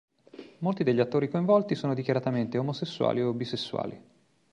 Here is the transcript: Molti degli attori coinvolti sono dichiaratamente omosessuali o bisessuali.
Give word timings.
Molti 0.61 0.83
degli 0.83 0.99
attori 0.99 1.29
coinvolti 1.29 1.75
sono 1.75 1.93
dichiaratamente 1.93 2.57
omosessuali 2.57 3.21
o 3.21 3.33
bisessuali. 3.33 4.01